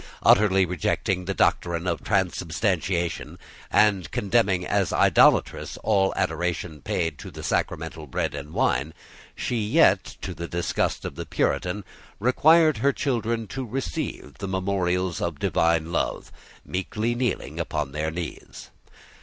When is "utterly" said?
0.23-0.65